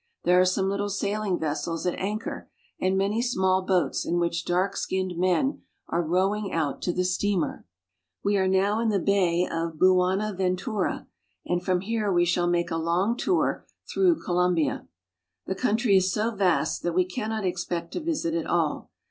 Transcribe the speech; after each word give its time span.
There 0.23 0.39
are 0.41 0.45
some 0.45 0.67
little 0.67 0.89
saiHng 0.89 1.39
vessels 1.39 1.85
at 1.85 1.93
anchor, 1.99 2.49
and 2.79 2.97
many 2.97 3.21
small 3.21 3.61
boats 3.61 4.03
in 4.03 4.17
which 4.19 4.45
dark 4.45 4.75
skinned 4.75 5.13
men 5.15 5.61
are 5.89 6.01
rowing 6.01 6.51
out 6.51 6.81
to 6.81 6.91
the 6.91 7.03
steamer. 7.05 7.67
We 8.23 8.35
are 8.37 8.47
now 8.47 8.79
in 8.79 8.89
the 8.89 8.97
Bay 8.97 9.45
of 9.47 9.77
Buenaventura 9.77 9.77
(boo 9.77 10.01
a 10.01 10.15
na 10.15 10.33
ven 10.33 10.55
too'ra), 10.55 11.07
and 11.45 11.63
from 11.63 11.81
here 11.81 12.11
we 12.11 12.25
shall 12.25 12.47
make 12.47 12.71
a 12.71 12.77
long 12.77 13.15
tour 13.15 13.63
through 13.93 14.23
Colombia. 14.23 14.87
The 15.45 15.53
country 15.53 15.97
is 15.97 16.11
so 16.11 16.31
vast 16.33 16.81
that 16.81 16.93
we 16.95 17.05
cannot 17.05 17.45
expect 17.45 17.93
to 17.93 17.99
visit 17.99 18.33
it 18.33 18.47
all. 18.47 18.89